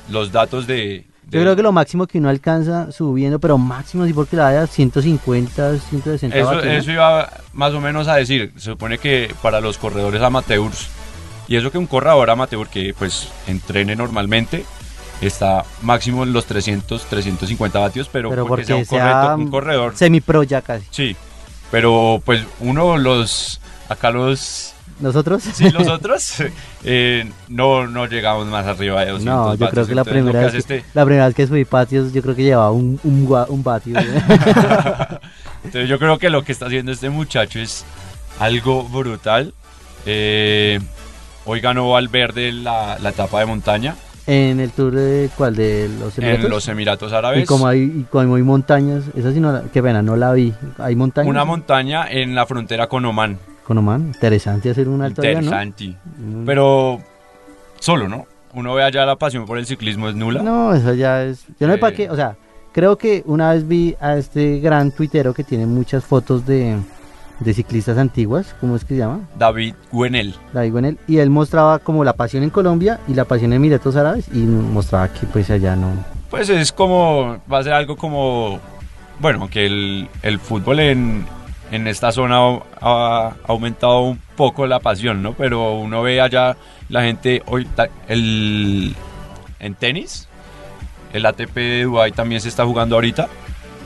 los 0.09 0.31
datos 0.31 0.67
de... 0.67 1.05
Yo 1.29 1.41
creo 1.41 1.55
que 1.55 1.61
lo 1.63 1.71
máximo 1.73 2.07
que 2.07 2.17
uno 2.19 2.29
alcanza 2.29 2.91
subiendo, 2.91 3.37
pero 3.39 3.57
máximo 3.57 4.05
sí 4.05 4.13
porque 4.13 4.37
la 4.37 4.51
da 4.51 4.67
150, 4.67 5.77
160 5.77 6.37
Eso, 6.37 6.59
eso 6.61 6.91
iba 6.91 7.29
más 7.53 7.73
o 7.73 7.81
menos 7.81 8.07
a 8.07 8.15
decir. 8.15 8.53
Se 8.55 8.71
supone 8.71 8.97
que 8.97 9.33
para 9.41 9.59
los 9.59 9.77
corredores 9.77 10.21
amateurs, 10.21 10.87
y 11.47 11.55
eso 11.57 11.69
que 11.71 11.77
un 11.77 11.87
corredor 11.87 12.29
amateur 12.29 12.67
que 12.67 12.93
pues 12.97 13.27
entrene 13.47 13.95
normalmente, 13.95 14.63
está 15.21 15.65
máximo 15.81 16.23
en 16.23 16.31
los 16.31 16.45
300, 16.45 17.05
350 17.05 17.79
vatios, 17.79 18.09
pero, 18.11 18.29
Pero 18.29 18.45
porque, 18.47 18.65
sea 18.65 18.75
un, 18.77 18.85
sea, 18.85 18.99
correcto- 19.11 19.35
un 19.35 19.51
corredor. 19.51 19.97
Semi-pro 19.97 20.43
ya 20.43 20.61
casi. 20.61 20.85
Sí, 20.91 21.15
pero 21.71 22.21
pues 22.23 22.43
uno 22.59 22.97
los, 22.97 23.59
acá 23.89 24.11
los, 24.11 24.73
¿Nosotros? 24.99 25.43
sí, 25.43 25.69
los 25.71 25.87
otros, 25.87 26.43
eh, 26.83 27.29
no, 27.47 27.87
no 27.87 28.05
llegamos 28.07 28.47
más 28.47 28.65
arriba 28.65 29.01
de 29.05 29.11
200 29.11 29.25
No, 29.25 29.55
yo 29.55 29.69
creo 29.69 29.85
que 29.87 29.95
la 29.95 30.03
primera, 30.03 30.39
vez 30.41 30.51
que, 30.51 30.57
este- 30.57 30.83
la 30.93 31.05
primera 31.05 31.25
vez 31.27 31.35
que 31.35 31.47
subí 31.47 31.65
patios, 31.65 32.11
yo 32.13 32.21
creo 32.21 32.35
que 32.35 32.43
llevaba 32.43 32.71
un, 32.71 32.99
un, 33.03 33.45
un 33.49 33.63
vatio. 33.63 33.95
Entonces 35.63 35.89
yo 35.89 35.99
creo 35.99 36.17
que 36.17 36.29
lo 36.29 36.43
que 36.43 36.51
está 36.51 36.67
haciendo 36.67 36.91
este 36.91 37.09
muchacho 37.09 37.59
es 37.59 37.85
algo 38.39 38.83
brutal. 38.83 39.53
Eh, 40.05 40.79
hoy 41.45 41.59
ganó 41.59 41.89
Valverde 41.91 42.51
la, 42.51 42.97
la 42.99 43.09
etapa 43.09 43.39
de 43.39 43.45
montaña 43.45 43.95
en 44.27 44.59
el 44.59 44.71
tour 44.71 44.93
de, 44.93 45.29
¿cuál? 45.37 45.55
De 45.55 45.89
los 45.99 46.17
Emiratos. 46.17 46.43
en 46.45 46.49
los 46.51 46.67
Emiratos 46.67 47.13
Árabes. 47.13 47.43
Y 47.43 47.45
como 47.45 47.65
hay, 47.65 47.79
y 47.83 48.05
como 48.11 48.35
hay 48.35 48.41
montañas, 48.43 49.05
esa 49.15 49.31
sí 49.31 49.39
no 49.39 49.61
qué 49.71 49.81
pena, 49.81 50.01
no 50.01 50.17
la 50.17 50.33
vi. 50.33 50.53
Hay 50.79 50.95
montañas. 50.97 51.29
Una 51.29 51.45
montaña 51.45 52.05
en 52.09 52.35
la 52.35 52.45
frontera 52.45 52.87
con 52.87 53.05
Oman. 53.05 53.39
Con 53.67 53.77
Oman, 53.79 54.07
interesante 54.07 54.69
hacer 54.69 54.87
un 54.87 55.01
alto 55.01 55.21
allá, 55.21 55.33
¿no? 55.33 55.39
Interesante. 55.41 55.87
Mm. 56.19 56.45
Pero 56.45 57.01
solo, 57.81 58.07
¿no? 58.07 58.25
Uno 58.53 58.73
ve 58.73 58.83
allá 58.83 59.05
la 59.05 59.17
pasión 59.17 59.45
por 59.45 59.57
el 59.57 59.65
ciclismo 59.65 60.07
es 60.07 60.15
nula. 60.15 60.41
No, 60.41 60.73
eso 60.73 60.93
ya 60.93 61.23
es. 61.23 61.45
Yo 61.59 61.67
no 61.67 61.73
sé 61.73 61.79
para 61.79 61.93
Eh. 61.93 61.95
qué. 61.97 62.09
O 62.09 62.15
sea, 62.15 62.37
creo 62.71 62.97
que 62.97 63.23
una 63.25 63.51
vez 63.53 63.67
vi 63.67 63.95
a 63.99 64.15
este 64.15 64.59
gran 64.61 64.91
tuitero 64.91 65.33
que 65.33 65.43
tiene 65.43 65.65
muchas 65.65 66.05
fotos 66.05 66.45
de, 66.45 66.77
de 67.41 67.53
ciclistas 67.53 67.97
antiguas. 67.97 68.55
¿Cómo 68.61 68.77
es 68.77 68.85
que 68.85 68.93
se 68.93 68.99
llama? 69.01 69.19
David 69.37 69.73
Guenel. 69.91 70.33
David 70.53 70.73
Guenel. 70.73 70.97
Y 71.05 71.17
él 71.17 71.29
mostraba 71.29 71.79
como 71.79 72.05
la 72.05 72.13
pasión 72.13 72.43
en 72.43 72.49
Colombia 72.49 73.01
y 73.09 73.15
la 73.15 73.25
pasión 73.25 73.51
en 73.51 73.57
Emiratos 73.57 73.97
Árabes. 73.97 74.29
Y 74.33 74.37
mostraba 74.39 75.09
que 75.09 75.25
pues 75.27 75.49
allá 75.51 75.75
no. 75.75 75.89
Pues 76.29 76.47
es 76.49 76.71
como, 76.71 77.37
va 77.51 77.59
a 77.59 77.63
ser 77.63 77.73
algo 77.73 77.97
como, 77.97 78.59
bueno, 79.19 79.49
que 79.49 79.65
el, 79.65 80.07
el 80.23 80.39
fútbol 80.39 80.79
en, 80.79 81.25
en 81.71 81.87
esta 81.87 82.11
zona 82.11 82.59
ha, 82.81 83.35
aumentado 83.45 84.01
un 84.01 84.19
poco 84.35 84.67
la 84.67 84.79
pasión, 84.79 85.21
¿no? 85.21 85.33
Pero 85.33 85.73
uno 85.75 86.01
ve 86.01 86.21
allá 86.21 86.57
la 86.89 87.01
gente, 87.01 87.43
hoy 87.47 87.67
el, 88.07 88.95
en 89.59 89.75
tenis, 89.75 90.27
el 91.13 91.25
ATP 91.25 91.55
de 91.55 91.83
Dubai 91.83 92.11
también 92.11 92.41
se 92.41 92.49
está 92.49 92.65
jugando 92.65 92.95
ahorita 92.95 93.27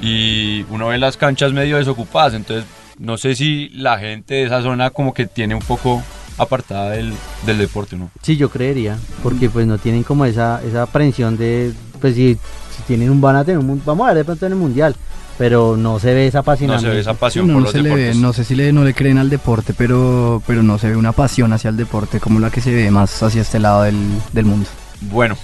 y 0.02 0.64
uno 0.70 0.88
ve 0.88 0.98
las 0.98 1.18
canchas 1.18 1.54
medio 1.54 1.78
desocupadas, 1.78 2.34
entonces 2.34 2.66
no 3.00 3.18
sé 3.18 3.36
si 3.36 3.70
la 3.70 3.98
gente 3.98 4.36
de 4.36 4.44
esa 4.44 4.62
zona 4.62 4.92
como 4.92 5.14
que 5.14 5.26
tiene 5.26 5.56
un 5.56 5.62
poco 5.62 6.04
apartada 6.38 6.92
del, 6.92 7.14
del 7.46 7.58
deporte, 7.58 7.96
¿no? 7.96 8.12
Sí, 8.22 8.38
yo 8.38 8.50
creería. 8.50 8.98
Porque 9.24 9.50
pues 9.50 9.68
no 9.68 9.78
tienen 9.78 10.04
como 10.04 10.26
esa, 10.26 10.62
esa 10.64 10.84
aprensión 10.84 11.38
de. 11.38 11.74
Pues 12.00 12.16
si, 12.16 12.36
si 12.76 12.84
tienen 12.88 13.10
un 13.10 13.22
van 13.22 13.36
a 13.36 13.44
tener 13.44 13.60
un 13.60 13.82
Vamos 13.86 14.06
a 14.06 14.10
ver 14.10 14.18
de 14.18 14.26
pronto 14.26 14.46
en 14.46 14.52
el 14.54 14.58
mundial. 14.58 14.96
Pero 15.42 15.76
no 15.76 15.98
se 15.98 16.14
ve 16.14 16.28
esa 16.28 16.38
No 16.38 16.42
apasionamiento. 16.42 16.88
se 16.88 16.94
ve 16.94 17.02
esa 17.02 17.14
Sí, 17.14 17.18
pasión 17.20 17.48
no, 17.48 17.54
por 17.54 17.62
no 17.62 17.66
los 17.66 17.72
se 17.72 17.82
le 17.82 17.96
ve, 17.96 18.14
no 18.14 18.32
sé 18.32 18.44
si 18.44 18.54
le, 18.54 18.72
no 18.72 18.84
le 18.84 18.94
creen 18.94 19.18
al 19.18 19.28
deporte, 19.32 19.74
pero, 19.76 20.40
pero 20.46 20.62
no 20.62 20.78
se 20.78 20.88
ve 20.92 20.96
una 20.96 21.14
pasión 21.14 21.52
hacia 21.52 21.72
el 21.72 21.78
deporte 21.78 22.20
como 22.20 22.40
la 22.40 22.52
que 22.52 22.62
se 22.62 22.72
ve 22.72 22.92
más 22.92 23.24
hacia 23.24 23.42
este 23.42 23.58
lado 23.58 23.82
del, 23.82 23.98
del 24.34 24.46
mundo. 24.46 24.70
Bueno, 25.00 25.36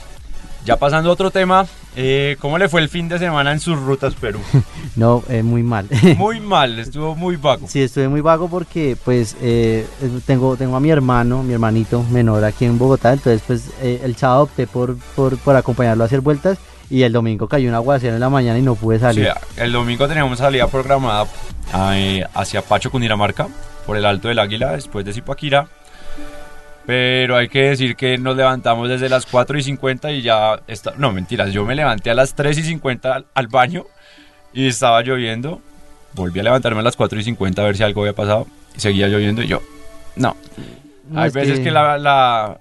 ya 0.65 0.77
pasando 0.77 1.09
a 1.09 1.13
otro 1.13 1.31
tema, 1.31 1.65
eh, 1.95 2.37
¿cómo 2.39 2.59
le 2.59 2.69
fue 2.69 2.81
el 2.81 2.89
fin 2.89 3.09
de 3.09 3.17
semana 3.17 3.51
en 3.51 3.59
sus 3.59 3.75
rutas, 3.79 4.13
Perú? 4.13 4.37
No, 4.95 5.23
eh, 5.29 5.41
muy 5.41 5.63
mal. 5.63 5.87
Muy 6.17 6.41
mal, 6.41 6.77
estuvo 6.77 7.15
muy 7.15 7.35
vago. 7.35 7.65
Sí, 7.67 7.81
estuve 7.81 8.07
muy 8.07 8.21
vago 8.21 8.49
porque 8.49 8.95
pues 9.03 9.35
eh, 9.41 9.87
tengo, 10.27 10.57
tengo 10.57 10.75
a 10.75 10.79
mi 10.79 10.91
hermano, 10.91 11.41
mi 11.41 11.53
hermanito 11.53 12.03
menor 12.11 12.43
aquí 12.45 12.65
en 12.65 12.77
Bogotá, 12.77 13.13
entonces 13.13 13.41
pues 13.47 13.71
eh, 13.81 14.01
el 14.03 14.15
sábado 14.15 14.43
opté 14.43 14.67
por, 14.67 14.95
por, 15.15 15.39
por 15.39 15.55
acompañarlo 15.55 16.03
a 16.03 16.05
hacer 16.05 16.21
vueltas 16.21 16.59
y 16.89 17.03
el 17.03 17.11
domingo 17.13 17.47
cayó 17.47 17.67
un 17.69 17.75
aguacero 17.75 18.13
en 18.15 18.19
la 18.19 18.29
mañana 18.29 18.57
y 18.57 18.61
no 18.61 18.75
pude 18.75 18.97
Sí, 18.97 19.01
salir. 19.01 19.29
el 19.57 19.71
domingo 19.71 20.07
teníamos 20.07 20.37
salida 20.39 20.67
programada 20.67 21.25
eh, 21.93 22.23
hacia 22.33 22.61
Pacho, 22.61 22.89
Cundinamarca, 22.91 23.47
por 23.85 23.97
el 23.97 24.05
Alto 24.05 24.27
del 24.29 24.39
Águila, 24.39 24.71
después 24.71 25.05
de 25.05 25.13
Zipaquirá. 25.13 25.67
Pero 26.85 27.35
hay 27.35 27.49
que 27.49 27.63
decir 27.69 27.95
que 27.97 28.17
nos 28.17 28.37
levantamos 28.37 28.87
desde 28.87 29.09
las 29.09 29.25
4 29.25 29.57
y 29.57 29.63
50 29.63 30.11
y 30.11 30.21
ya 30.21 30.61
está. 30.67 30.93
No, 30.97 31.11
mentiras, 31.11 31.51
yo 31.51 31.65
me 31.65 31.75
levanté 31.75 32.09
a 32.11 32.13
las 32.13 32.33
3 32.33 32.57
y 32.59 32.63
50 32.63 33.13
al, 33.13 33.25
al 33.33 33.47
baño 33.47 33.85
y 34.53 34.67
estaba 34.67 35.01
lloviendo. 35.01 35.61
Volví 36.13 36.39
a 36.39 36.43
levantarme 36.43 36.79
a 36.79 36.83
las 36.83 36.95
4 36.95 37.19
y 37.19 37.23
50 37.23 37.61
a 37.61 37.65
ver 37.65 37.75
si 37.75 37.83
algo 37.83 38.01
había 38.01 38.13
pasado. 38.13 38.47
Y 38.75 38.79
seguía 38.79 39.07
lloviendo 39.09 39.41
y 39.41 39.47
yo, 39.47 39.61
no. 40.15 40.37
No, 41.09 41.21
Hay 41.21 41.27
es 41.27 41.33
veces 41.33 41.59
que, 41.59 41.71
la, 41.71 41.97
la, 41.97 42.57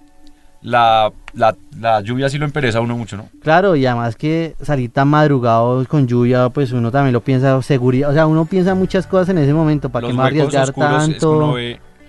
la, 0.63 1.13
la, 1.35 1.57
la 1.79 2.01
lluvia 2.01 2.29
sí 2.29 2.39
lo 2.39 2.45
empereza 2.45 2.79
a 2.79 2.81
uno 2.81 2.97
mucho, 2.97 3.17
¿no? 3.17 3.29
Claro, 3.43 3.77
y 3.77 3.87
además 3.87 4.17
que 4.17 4.55
salir 4.61 4.91
tan 4.91 5.09
madrugado 5.09 5.85
con 5.87 6.07
lluvia, 6.07 6.49
pues 6.49 6.73
uno 6.73 6.91
también 6.91 7.13
lo 7.13 7.21
piensa 7.21 7.61
seguridad, 7.63 8.11
o 8.11 8.13
sea, 8.13 8.27
uno 8.27 8.45
piensa 8.45 8.75
muchas 8.75 9.07
cosas 9.07 9.29
en 9.31 9.39
ese 9.39 9.55
momento, 9.55 9.89
¿para 9.89 10.07
qué 10.07 10.13
me 10.13 10.23
arriesgar 10.23 10.73
que 10.73 10.81
tanto? 10.81 11.55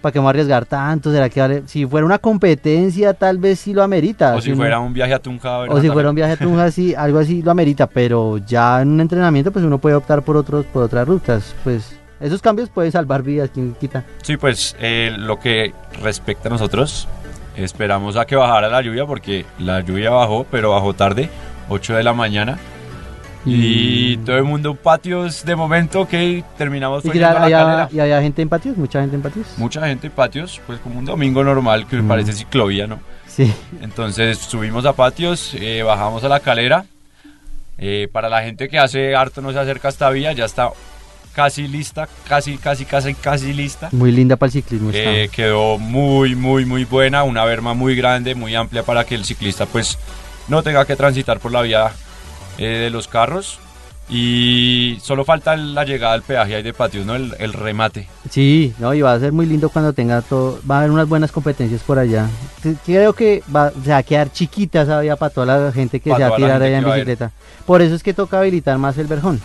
¿Para 0.01 0.13
qué 0.13 0.21
me 0.21 0.29
arriesgar 0.29 0.65
tanto? 0.65 1.11
¿Será 1.11 1.27
que 1.27 1.39
vale? 1.39 1.63
Si 1.65 1.85
fuera 1.85 2.05
una 2.05 2.19
competencia, 2.19 3.15
tal 3.15 3.39
vez 3.39 3.59
sí 3.59 3.73
lo 3.73 3.81
amerita. 3.81 4.35
o 4.35 4.41
si 4.41 4.53
fuera 4.53 4.79
un 4.79 4.93
viaje 4.93 5.13
a 5.13 5.19
Tunja. 5.19 5.55
a 5.55 5.59
ver 5.61 5.71
o 5.71 5.81
si 5.81 5.89
fuera 5.89 6.09
un 6.09 6.15
viaje 6.15 6.33
a 6.33 6.37
Tunja, 6.37 6.71
sí, 6.71 6.93
algo 6.95 7.19
así 7.19 7.41
lo 7.41 7.51
amerita, 7.51 7.87
pero 7.87 8.37
ya 8.37 8.81
en 8.81 8.89
un 8.89 9.01
entrenamiento, 9.01 9.51
pues 9.51 9.65
uno 9.65 9.79
puede 9.79 9.95
optar 9.95 10.21
por 10.21 10.37
otros, 10.37 10.65
por 10.67 10.83
otras 10.83 11.07
rutas, 11.07 11.55
pues 11.63 11.97
esos 12.19 12.41
cambios 12.41 12.69
pueden 12.69 12.91
salvar 12.91 13.21
vidas, 13.21 13.49
quien 13.51 13.73
quita. 13.75 14.03
Sí, 14.21 14.37
pues 14.37 14.75
eh, 14.79 15.13
lo 15.17 15.39
que 15.39 15.73
respecta 16.01 16.49
a 16.49 16.51
nosotros, 16.51 17.07
esperamos 17.57 18.15
a 18.15 18.25
que 18.25 18.35
bajara 18.35 18.69
la 18.69 18.81
lluvia 18.81 19.05
porque 19.05 19.45
la 19.59 19.81
lluvia 19.81 20.11
bajó, 20.11 20.45
pero 20.49 20.71
bajó 20.71 20.93
tarde, 20.93 21.29
8 21.69 21.95
de 21.95 22.03
la 22.03 22.13
mañana. 22.13 22.57
Y 23.45 24.17
Mm. 24.17 24.25
todo 24.25 24.37
el 24.37 24.43
mundo 24.43 24.75
patios 24.75 25.45
de 25.45 25.55
momento 25.55 26.05
que 26.07 26.43
terminamos 26.57 27.05
¿Y, 27.05 27.13
la 27.13 27.33
calera. 27.33 27.89
y 27.91 27.99
había 27.99 28.21
gente 28.21 28.41
en 28.41 28.49
patios? 28.49 28.75
¿Mucha 28.77 28.99
gente 28.99 29.15
en 29.15 29.21
patios? 29.21 29.47
Mucha 29.57 29.87
gente 29.87 30.09
patios, 30.09 30.59
pues 30.67 30.79
como 30.79 30.99
un 30.99 31.05
domingo 31.05 31.43
normal 31.43 31.87
que 31.87 31.97
Mm. 31.97 32.07
parece 32.07 32.33
ciclovía, 32.33 32.87
¿no? 32.87 32.99
Sí. 33.25 33.53
Entonces 33.81 34.37
subimos 34.37 34.85
a 34.85 34.93
patios, 34.93 35.53
eh, 35.53 35.81
bajamos 35.83 36.23
a 36.23 36.29
la 36.29 36.39
calera. 36.41 36.85
Eh, 37.77 38.09
para 38.11 38.27
la 38.27 38.41
gente 38.41 38.67
que 38.67 38.79
hace 38.79 39.15
harto 39.15 39.41
no 39.41 39.51
se 39.53 39.59
acerca 39.59 39.87
a 39.87 39.91
esta 39.91 40.09
vía, 40.09 40.33
ya 40.33 40.45
está 40.45 40.71
casi 41.37 41.67
lista, 41.67 42.09
casi, 42.27 42.57
casi, 42.57 42.83
casi, 42.83 43.13
casi 43.13 43.53
lista. 43.53 43.89
Muy 43.91 44.11
linda 44.11 44.37
para 44.37 44.47
el 44.47 44.53
ciclismo. 44.53 44.89
Eh, 44.91 45.29
quedó 45.31 45.77
muy, 45.77 46.33
muy, 46.33 46.65
muy 46.65 46.83
buena, 46.83 47.21
una 47.23 47.45
berma 47.45 47.75
muy 47.75 47.95
grande, 47.95 48.33
muy 48.33 48.55
amplia 48.55 48.81
para 48.81 49.03
que 49.03 49.13
el 49.13 49.23
ciclista 49.23 49.67
pues 49.67 49.99
no 50.47 50.63
tenga 50.63 50.83
que 50.85 50.95
transitar 50.95 51.39
por 51.39 51.51
la 51.51 51.61
vía 51.61 51.91
eh, 52.57 52.65
de 52.65 52.89
los 52.89 53.07
carros. 53.07 53.59
Y 54.09 54.97
solo 55.03 55.25
falta 55.25 55.55
la 55.55 55.83
llegada 55.83 56.13
al 56.13 56.23
peaje 56.23 56.55
ahí 56.55 56.63
de 56.63 56.73
patios, 56.73 57.05
¿no? 57.05 57.13
El, 57.13 57.35
el 57.37 57.53
remate. 57.53 58.07
Sí, 58.31 58.73
no, 58.79 58.95
y 58.95 59.01
va 59.01 59.13
a 59.13 59.19
ser 59.19 59.31
muy 59.31 59.45
lindo 59.45 59.69
cuando 59.69 59.93
tenga 59.93 60.23
todo, 60.23 60.59
va 60.67 60.77
a 60.77 60.79
haber 60.79 60.91
unas 60.91 61.07
buenas 61.07 61.31
competencias 61.31 61.83
por 61.83 61.99
allá. 61.99 62.27
Creo 62.83 63.13
que 63.13 63.43
va, 63.55 63.71
se 63.83 63.91
va 63.91 63.97
a 63.97 64.03
quedar 64.03 64.31
chiquita 64.31 64.81
esa 64.81 65.01
vía 65.01 65.17
para 65.17 65.29
toda 65.29 65.59
la 65.59 65.71
gente 65.71 65.99
que 65.99 66.09
Pa' 66.09 66.17
se 66.17 66.23
va 66.23 66.29
a 66.29 66.35
tirar 66.35 66.63
allá 66.63 66.79
en 66.79 66.85
a 66.85 66.93
bicicleta. 66.93 67.31
Por 67.67 67.83
eso 67.83 67.93
es 67.93 68.01
que 68.01 68.15
toca 68.15 68.39
habilitar 68.39 68.79
más 68.79 68.97
el 68.97 69.05
verjón. 69.05 69.39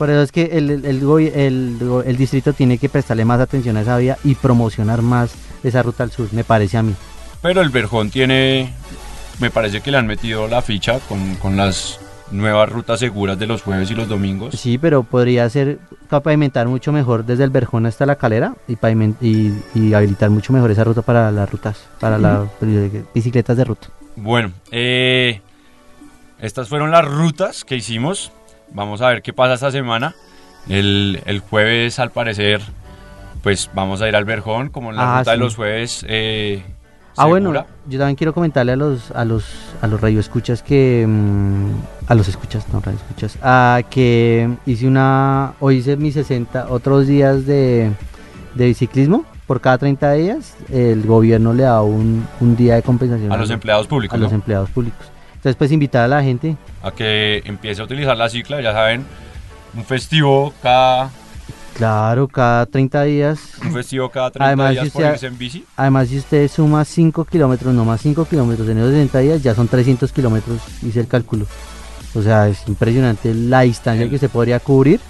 Por 0.00 0.08
eso 0.08 0.22
es 0.22 0.32
que 0.32 0.44
el, 0.56 0.70
el, 0.70 0.86
el 0.86 2.02
el 2.06 2.16
distrito 2.16 2.54
tiene 2.54 2.78
que 2.78 2.88
prestarle 2.88 3.26
más 3.26 3.38
atención 3.38 3.76
a 3.76 3.82
esa 3.82 3.98
vía 3.98 4.16
y 4.24 4.34
promocionar 4.34 5.02
más 5.02 5.34
esa 5.62 5.82
ruta 5.82 6.04
al 6.04 6.10
sur, 6.10 6.28
me 6.32 6.42
parece 6.42 6.78
a 6.78 6.82
mí. 6.82 6.94
Pero 7.42 7.60
el 7.60 7.68
Verjón 7.68 8.08
tiene, 8.08 8.72
me 9.40 9.50
parece 9.50 9.82
que 9.82 9.90
le 9.90 9.98
han 9.98 10.06
metido 10.06 10.48
la 10.48 10.62
ficha 10.62 11.00
con, 11.00 11.34
con 11.34 11.58
las 11.58 12.00
nuevas 12.30 12.70
rutas 12.70 12.98
seguras 12.98 13.38
de 13.38 13.46
los 13.46 13.60
jueves 13.60 13.90
y 13.90 13.94
los 13.94 14.08
domingos. 14.08 14.54
Sí, 14.58 14.78
pero 14.78 15.02
podría 15.02 15.50
ser 15.50 15.78
para 16.08 16.22
pavimentar 16.22 16.66
mucho 16.66 16.92
mejor 16.92 17.26
desde 17.26 17.44
el 17.44 17.50
verjón 17.50 17.84
hasta 17.84 18.06
la 18.06 18.16
calera 18.16 18.54
y, 18.68 18.78
y, 19.20 19.52
y 19.74 19.92
habilitar 19.92 20.30
mucho 20.30 20.54
mejor 20.54 20.70
esa 20.70 20.82
ruta 20.82 21.02
para 21.02 21.30
las 21.30 21.50
rutas, 21.50 21.78
para 22.00 22.16
las 22.16 22.48
bicicletas 23.12 23.54
de 23.54 23.64
ruta. 23.64 23.88
Bueno, 24.16 24.50
eh, 24.70 25.42
estas 26.38 26.70
fueron 26.70 26.90
las 26.90 27.04
rutas 27.04 27.66
que 27.66 27.76
hicimos. 27.76 28.32
Vamos 28.72 29.00
a 29.02 29.08
ver 29.08 29.22
qué 29.22 29.32
pasa 29.32 29.54
esta 29.54 29.70
semana. 29.70 30.14
El, 30.68 31.20
el 31.26 31.40
jueves, 31.40 31.98
al 31.98 32.10
parecer, 32.10 32.60
pues 33.42 33.70
vamos 33.74 34.02
a 34.02 34.08
ir 34.08 34.14
al 34.16 34.24
Verjón, 34.24 34.68
como 34.68 34.90
en 34.90 34.96
la 34.96 35.16
Ah, 35.16 35.18
ruta 35.20 35.30
de 35.32 35.36
los 35.38 35.56
jueves. 35.56 36.04
eh, 36.08 36.62
Ah, 37.16 37.26
bueno, 37.26 37.52
yo 37.88 37.98
también 37.98 38.16
quiero 38.16 38.32
comentarle 38.32 38.72
a 38.72 38.76
los 38.76 39.10
a 39.10 39.24
los 39.26 39.44
a 39.82 39.86
los 39.88 40.00
radioescuchas 40.00 40.62
que 40.62 41.04
mm, 41.06 41.70
a 42.06 42.14
los 42.14 42.28
escuchas, 42.28 42.64
no 42.72 42.80
radioescuchas, 42.80 43.36
a 43.42 43.82
que 43.90 44.48
hice 44.64 44.86
una 44.86 45.52
hoy 45.60 45.78
hice 45.78 45.96
mis 45.96 46.14
60 46.14 46.68
otros 46.70 47.06
días 47.08 47.44
de, 47.46 47.90
de 48.54 48.64
biciclismo 48.66 49.24
por 49.46 49.60
cada 49.60 49.76
30 49.78 50.12
días, 50.12 50.56
el 50.72 51.02
gobierno 51.04 51.52
le 51.52 51.64
da 51.64 51.82
un, 51.82 52.26
un 52.40 52.56
día 52.56 52.76
de 52.76 52.82
compensación 52.82 53.30
A 53.32 53.36
los 53.36 53.50
empleados 53.50 53.86
públicos, 53.88 54.14
a 54.14 54.18
los 54.22 54.32
empleados 54.32 54.70
públicos. 54.70 55.10
Entonces, 55.40 55.56
pues 55.56 55.72
invitar 55.72 56.04
a 56.04 56.08
la 56.08 56.22
gente 56.22 56.54
A 56.82 56.90
que 56.90 57.40
empiece 57.46 57.80
a 57.80 57.84
utilizar 57.84 58.14
la 58.14 58.28
cicla, 58.28 58.60
ya 58.60 58.72
saben, 58.74 59.06
un 59.74 59.84
festivo 59.86 60.52
cada, 60.62 61.10
Claro, 61.74 62.28
cada 62.28 62.66
30 62.66 63.04
días. 63.04 63.38
un 63.64 63.72
festivo 63.72 64.10
cada 64.10 64.30
30 64.30 64.46
Además, 64.48 64.70
días 64.72 64.84
si 64.84 64.90
por 64.90 65.02
usted- 65.02 65.14
irse 65.14 65.26
en 65.28 65.38
bici. 65.38 65.64
Además, 65.78 66.08
si 66.08 66.18
usted 66.18 66.46
suma 66.50 66.84
5 66.84 67.24
kilómetros, 67.24 67.72
no 67.72 67.86
más 67.86 68.02
5 68.02 68.26
kilómetros 68.26 68.68
en 68.68 68.78
esos 68.78 68.90
60 68.90 69.18
días, 69.20 69.42
ya 69.42 69.54
son 69.54 69.66
300 69.66 70.12
kilómetros, 70.12 70.58
hice 70.82 71.00
el 71.00 71.06
cálculo. 71.08 71.46
O 72.14 72.20
sea, 72.20 72.46
es 72.48 72.66
impresionante 72.68 73.32
la 73.32 73.60
distancia 73.62 74.04
El- 74.04 74.10
que 74.10 74.18
se 74.18 74.28
podría 74.28 74.60
cubrir 74.60 75.00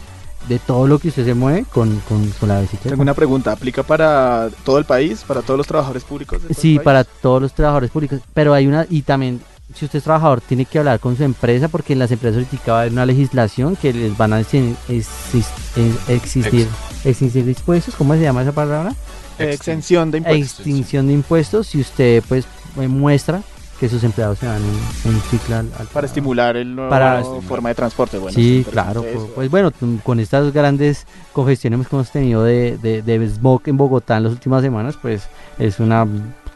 de 0.48 0.60
todo 0.60 0.86
lo 0.86 1.00
que 1.00 1.08
usted 1.08 1.24
se 1.24 1.34
mueve 1.34 1.64
con, 1.72 1.98
con, 2.08 2.30
con 2.38 2.48
la 2.48 2.60
bicicleta. 2.60 2.90
Tengo 2.90 3.02
una 3.02 3.14
pregunta, 3.14 3.50
¿aplica 3.50 3.82
para 3.82 4.48
todo 4.64 4.78
el 4.78 4.84
país, 4.84 5.24
para 5.26 5.42
todos 5.42 5.58
los 5.58 5.66
trabajadores 5.66 6.04
públicos? 6.04 6.40
de 6.40 6.48
todo 6.48 6.56
el 6.56 6.62
Sí, 6.62 6.76
país? 6.76 6.84
para 6.84 7.02
todos 7.04 7.42
los 7.42 7.52
trabajadores 7.52 7.90
públicos. 7.90 8.20
Pero 8.32 8.54
hay 8.54 8.68
una, 8.68 8.86
y 8.88 9.02
también, 9.02 9.40
si 9.74 9.84
usted 9.84 9.98
es 9.98 10.04
trabajador, 10.04 10.40
tiene 10.40 10.64
que 10.64 10.78
hablar 10.78 11.00
con 11.00 11.16
su 11.16 11.24
empresa, 11.24 11.68
porque 11.68 11.92
en 11.92 11.98
las 12.00 12.10
empresas 12.10 12.42
ahorita 12.44 12.72
va 12.72 12.78
a 12.78 12.80
haber 12.82 12.92
una 12.92 13.06
legislación 13.06 13.76
que 13.76 13.92
les 13.92 14.16
van 14.16 14.32
a 14.32 14.40
exi- 14.40 14.74
exis- 14.88 15.46
ex- 15.76 16.08
existir, 16.08 16.66
exigir 17.04 17.48
impuestos, 17.48 17.94
¿cómo 17.96 18.14
se 18.14 18.20
llama 18.22 18.42
esa 18.42 18.52
palabra? 18.52 18.94
Eh, 19.38 19.52
exención 19.54 20.10
de 20.10 20.18
impuestos. 20.18 20.58
Extinción 20.60 21.06
de 21.06 21.12
impuestos 21.14 21.66
si 21.68 21.80
usted 21.80 22.22
pues 22.28 22.44
eh, 22.78 22.88
muestra 22.88 23.42
que 23.78 23.88
sus 23.88 24.04
empleados 24.04 24.38
se 24.38 24.46
van 24.46 24.60
en, 24.60 25.10
en 25.12 25.20
cicla 25.30 25.60
al, 25.60 25.70
al 25.78 25.86
Para 25.86 26.06
estimular 26.06 26.54
el 26.58 26.74
nuevo 26.76 26.90
Para- 26.90 27.24
forma 27.48 27.70
de 27.70 27.74
transporte. 27.74 28.18
Bueno, 28.18 28.34
sí, 28.34 28.66
claro. 28.70 29.02
pues, 29.02 29.16
Pues 29.34 29.50
bueno, 29.50 29.72
con 30.02 30.20
estas 30.20 30.52
grandes 30.52 31.06
congestiones 31.32 31.88
que 31.88 31.96
hemos 31.96 32.10
tenido 32.10 32.44
de, 32.44 32.76
de, 32.76 33.00
de 33.00 33.26
smog 33.30 33.62
en 33.64 33.78
Bogotá 33.78 34.18
en 34.18 34.24
las 34.24 34.32
últimas 34.32 34.60
semanas, 34.62 34.98
pues 35.00 35.22
es 35.58 35.80
una 35.80 36.06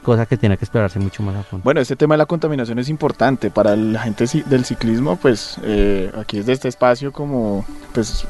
cosa 0.05 0.27
que 0.27 0.37
tiene 0.37 0.57
que 0.57 0.65
explorarse 0.65 1.01
mucho 1.01 1.25
más 1.25 1.35
a 1.35 1.43
fondo. 1.43 1.65
Bueno, 1.65 1.81
este 1.81 1.97
tema 1.97 2.15
de 2.15 2.19
la 2.19 2.27
contaminación 2.27 2.79
es 2.79 2.89
importante 2.89 3.51
para 3.51 3.75
la 3.75 4.01
gente 4.01 4.27
del 4.47 4.65
ciclismo, 4.65 5.17
pues 5.17 5.59
eh, 5.65 6.13
aquí 6.17 6.39
desde 6.39 6.53
este 6.53 6.69
espacio 6.69 7.11
como, 7.11 7.65
pues, 7.93 8.25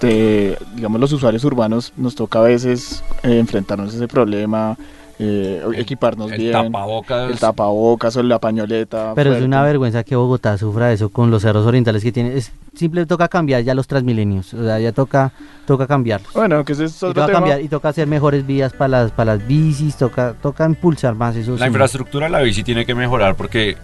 de, 0.00 0.58
digamos, 0.74 1.00
los 1.00 1.12
usuarios 1.12 1.42
urbanos 1.44 1.94
nos 1.96 2.14
toca 2.14 2.40
a 2.40 2.42
veces 2.42 3.02
eh, 3.22 3.38
enfrentarnos 3.38 3.94
a 3.94 3.96
ese 3.96 4.08
problema, 4.08 4.76
eh, 5.18 5.62
El- 5.64 5.74
equiparnos 5.78 6.32
el 6.32 6.38
bien, 6.38 6.52
tapabocas. 6.52 7.30
el 7.30 7.38
tapabocas 7.38 8.16
o 8.16 8.22
la 8.22 8.38
pañoleta. 8.40 9.12
Pero 9.14 9.34
es 9.34 9.42
una 9.42 9.62
vergüenza 9.62 10.02
que 10.02 10.16
Bogotá 10.16 10.58
sufra 10.58 10.92
eso 10.92 11.10
con 11.10 11.30
los 11.30 11.42
cerros 11.42 11.66
orientales 11.66 12.02
que 12.02 12.10
tiene. 12.12 12.36
Es 12.36 12.52
simple 12.74 13.06
toca 13.06 13.28
cambiar 13.28 13.62
ya 13.62 13.74
los 13.74 13.86
transmilenios, 13.86 14.52
o 14.54 14.64
sea, 14.64 14.78
ya 14.80 14.90
toca 14.92 15.32
toca 15.66 15.86
cambiarlos. 15.86 16.32
Bueno, 16.32 16.64
que 16.64 16.72
es 16.72 16.80
Y 16.80 16.84
otro 16.84 17.12
toca 17.14 17.26
tema. 17.26 17.38
cambiar 17.38 17.60
y 17.60 17.68
toca 17.68 17.88
hacer 17.90 18.06
mejores 18.08 18.44
vías 18.46 18.72
para 18.72 18.88
las 19.02 19.12
para 19.12 19.36
las 19.36 19.46
bicis, 19.46 19.96
toca 19.96 20.34
toca 20.42 20.66
impulsar 20.66 21.14
más 21.14 21.36
eso. 21.36 21.52
La 21.52 21.58
sí. 21.58 21.64
infraestructura 21.66 22.26
de 22.26 22.32
la 22.32 22.40
bici 22.40 22.62
tiene 22.64 22.84
que 22.84 22.94
mejorar 22.96 23.36
porque, 23.36 23.76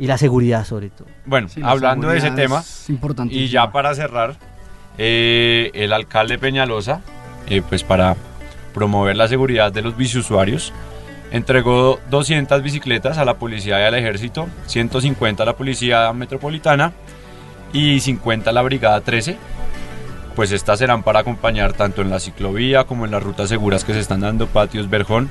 y 0.00 0.06
la 0.08 0.18
seguridad 0.18 0.64
sobre 0.64 0.90
todo. 0.90 1.06
bueno, 1.26 1.48
Sí, 1.48 1.60
hablando 1.62 2.08
de 2.08 2.18
ese 2.18 2.32
tema, 2.32 2.58
Es 2.60 2.90
importante. 2.90 3.32
y 3.34 3.46
ya 3.48 3.70
para 3.70 3.94
cerrar, 3.94 4.34
eh, 4.98 5.70
el 5.74 5.92
alcalde 5.92 6.38
Peñalosa, 6.38 7.00
eh, 7.48 7.62
pues 7.66 7.84
para 7.84 8.16
promover 8.72 9.16
la 9.16 9.28
seguridad 9.28 9.72
de 9.72 9.82
los 9.82 9.96
biciusuarios, 9.96 10.72
entregó 11.30 12.00
200 12.10 12.62
bicicletas 12.62 13.18
a 13.18 13.24
la 13.24 13.34
policía 13.34 13.80
y 13.80 13.84
al 13.84 13.94
ejército, 13.94 14.48
150 14.66 15.42
a 15.42 15.46
la 15.46 15.56
policía 15.56 16.12
metropolitana 16.12 16.92
y 17.72 18.00
50 18.00 18.50
a 18.50 18.52
la 18.52 18.62
brigada 18.62 19.00
13 19.00 19.36
pues 20.34 20.52
estas 20.52 20.78
serán 20.78 21.02
para 21.02 21.20
acompañar 21.20 21.72
tanto 21.74 22.02
en 22.02 22.10
la 22.10 22.20
ciclovía 22.20 22.84
como 22.84 23.04
en 23.04 23.10
las 23.10 23.22
rutas 23.22 23.48
seguras 23.48 23.84
que 23.84 23.92
se 23.92 24.00
están 24.00 24.20
dando, 24.20 24.46
patios, 24.46 24.88
Berjón. 24.88 25.30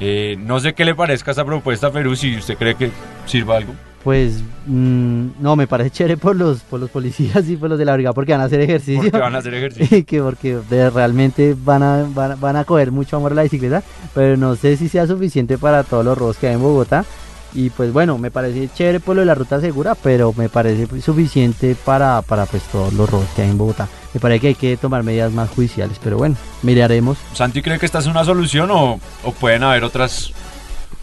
Eh, 0.00 0.36
no 0.38 0.60
sé 0.60 0.72
qué 0.72 0.84
le 0.84 0.94
parezca 0.94 1.30
esta 1.30 1.44
propuesta, 1.44 1.90
Perú, 1.90 2.16
si 2.16 2.36
usted 2.36 2.56
cree 2.56 2.74
que 2.74 2.90
sirva 3.26 3.56
algo. 3.56 3.74
Pues 4.02 4.42
mm, 4.66 5.26
no, 5.40 5.56
me 5.56 5.66
parece 5.66 5.90
chévere 5.90 6.16
por 6.16 6.34
los, 6.34 6.60
por 6.60 6.80
los 6.80 6.88
policías 6.90 7.46
y 7.48 7.56
por 7.56 7.68
los 7.68 7.78
de 7.78 7.84
la 7.84 7.92
brigada 7.94 8.14
porque 8.14 8.32
van 8.32 8.40
a 8.40 8.44
hacer 8.44 8.60
ejercicio. 8.62 9.02
Porque 9.02 9.18
van 9.18 9.34
a 9.34 9.38
hacer 9.38 9.52
ejercicio. 9.54 9.98
Y 9.98 10.04
que 10.04 10.22
porque 10.22 10.56
de- 10.70 10.88
realmente 10.90 11.54
van 11.62 11.82
a, 11.82 12.06
van, 12.14 12.40
van 12.40 12.56
a 12.56 12.64
coger 12.64 12.92
mucho 12.92 13.16
amor 13.18 13.32
a 13.32 13.34
la 13.34 13.42
bicicleta, 13.42 13.82
pero 14.14 14.36
no 14.38 14.56
sé 14.56 14.76
si 14.78 14.88
sea 14.88 15.06
suficiente 15.06 15.58
para 15.58 15.82
todos 15.84 16.04
los 16.04 16.16
robos 16.16 16.38
que 16.38 16.48
hay 16.48 16.54
en 16.54 16.62
Bogotá. 16.62 17.04
Y 17.52 17.68
pues 17.70 17.92
bueno, 17.92 18.16
me 18.16 18.30
parece 18.30 18.68
chévere 18.72 19.00
por 19.00 19.16
lo 19.16 19.20
de 19.22 19.26
la 19.26 19.34
ruta 19.34 19.60
segura, 19.60 19.96
pero 19.96 20.32
me 20.36 20.48
parece 20.48 20.86
suficiente 21.02 21.74
para, 21.84 22.22
para 22.22 22.46
pues 22.46 22.62
todos 22.70 22.92
los 22.94 23.10
robos 23.10 23.26
que 23.34 23.42
hay 23.42 23.50
en 23.50 23.58
Bogotá. 23.58 23.88
Me 24.14 24.20
parece 24.20 24.40
que 24.40 24.46
hay 24.48 24.54
que 24.54 24.76
tomar 24.76 25.02
medidas 25.02 25.32
más 25.32 25.50
judiciales, 25.50 25.98
pero 26.02 26.16
bueno, 26.16 26.36
miraremos. 26.62 27.18
¿Santi 27.34 27.60
cree 27.60 27.78
que 27.78 27.86
esta 27.86 27.98
es 27.98 28.06
una 28.06 28.24
solución 28.24 28.70
o, 28.70 29.00
o 29.24 29.32
pueden 29.32 29.64
haber 29.64 29.82
otras? 29.84 30.32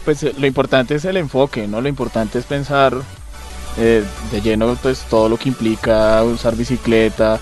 Pues 0.08 0.22
lo 0.38 0.46
importante 0.46 0.94
es 0.94 1.04
el 1.04 1.18
enfoque, 1.18 1.68
¿no? 1.68 1.82
Lo 1.82 1.88
importante 1.90 2.38
es 2.38 2.46
pensar 2.46 2.94
eh, 3.76 4.02
de 4.32 4.40
lleno 4.40 4.74
pues 4.82 5.00
todo 5.00 5.28
lo 5.28 5.36
que 5.36 5.50
implica 5.50 6.24
usar 6.24 6.56
bicicleta. 6.56 7.38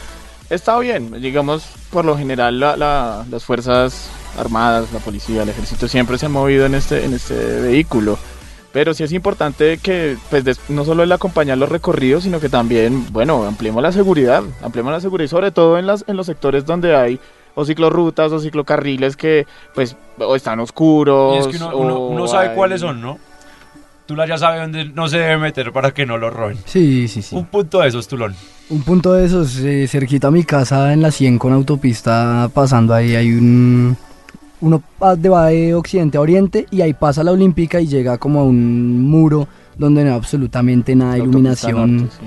Está 0.50 0.76
bien, 0.80 1.22
digamos, 1.22 1.62
por 1.90 2.04
lo 2.04 2.18
general 2.18 2.58
la- 2.58 2.76
la- 2.76 3.24
las 3.30 3.44
fuerzas 3.44 4.08
armadas, 4.36 4.86
la 4.92 4.98
policía, 4.98 5.44
el 5.44 5.48
ejército 5.48 5.86
siempre 5.86 6.18
se 6.18 6.26
han 6.26 6.32
movido 6.32 6.66
en 6.66 6.74
este, 6.74 7.04
en 7.04 7.14
este 7.14 7.36
vehículo. 7.60 8.18
Pero 8.72 8.94
sí 8.94 9.04
es 9.04 9.12
importante 9.12 9.78
que 9.78 10.16
pues 10.28 10.42
no 10.68 10.84
solo 10.84 11.04
el 11.04 11.12
acompañar 11.12 11.58
los 11.58 11.68
recorridos, 11.68 12.24
sino 12.24 12.40
que 12.40 12.48
también, 12.48 13.06
bueno, 13.12 13.44
ampliemos 13.44 13.80
la 13.80 13.92
seguridad, 13.92 14.42
ampliemos 14.60 14.92
la 14.92 15.00
seguridad 15.00 15.26
y 15.26 15.28
sobre 15.28 15.52
todo 15.52 15.78
en, 15.78 15.86
las, 15.86 16.02
en 16.08 16.16
los 16.16 16.26
sectores 16.26 16.66
donde 16.66 16.96
hay 16.96 17.20
o 17.56 17.64
ciclorrutas 17.64 18.30
o 18.30 18.38
ciclocarriles 18.38 19.16
que 19.16 19.44
pues 19.74 19.96
o 20.20 20.36
están 20.36 20.60
oscuros. 20.60 21.34
Y 21.34 21.38
es 21.40 21.46
que 21.48 21.56
uno, 21.64 21.96
o 21.96 22.08
uno 22.10 22.28
sabe 22.28 22.50
hay- 22.50 22.54
cuáles 22.54 22.80
son, 22.82 23.00
¿no? 23.00 23.18
Tula 24.06 24.24
ya 24.24 24.38
sabe 24.38 24.60
dónde 24.60 24.84
no 24.84 25.08
se 25.08 25.18
debe 25.18 25.36
meter 25.38 25.72
para 25.72 25.90
que 25.92 26.06
no 26.06 26.16
lo 26.16 26.30
roben. 26.30 26.58
Sí, 26.64 27.08
sí, 27.08 27.22
sí. 27.22 27.34
Un 27.34 27.46
punto 27.46 27.80
de 27.80 27.88
esos, 27.88 28.06
Tulón. 28.06 28.36
Un 28.70 28.82
punto 28.82 29.12
de 29.14 29.26
esos, 29.26 29.56
eh, 29.58 29.88
cerquita 29.88 30.28
a 30.28 30.30
mi 30.30 30.44
casa, 30.44 30.92
en 30.92 31.02
la 31.02 31.10
100 31.10 31.38
con 31.38 31.52
autopista, 31.52 32.48
pasando 32.54 32.94
ahí 32.94 33.16
hay 33.16 33.32
un... 33.32 33.96
Uno 34.60 34.80
de- 35.16 35.28
va 35.28 35.46
de 35.46 35.74
occidente 35.74 36.18
a 36.18 36.20
oriente 36.20 36.66
y 36.70 36.82
ahí 36.82 36.94
pasa 36.94 37.24
la 37.24 37.32
olímpica 37.32 37.80
y 37.80 37.88
llega 37.88 38.16
como 38.16 38.40
a 38.40 38.44
un 38.44 39.02
muro 39.02 39.48
donde 39.76 40.04
no 40.04 40.10
hay 40.10 40.16
absolutamente 40.16 40.94
nada 40.94 41.14
de 41.14 41.18
iluminación. 41.20 41.96
norte, 41.96 42.16
sí. 42.20 42.26